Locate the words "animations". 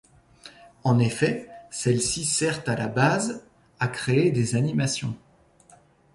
4.55-5.15